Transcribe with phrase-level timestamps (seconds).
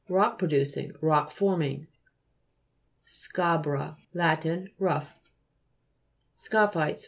[0.09, 1.85] Rock producing; rock forming.
[3.07, 4.45] SCA'BRA Lat.
[4.79, 5.13] Rough.
[6.37, 6.99] SCAPIII'TES fr.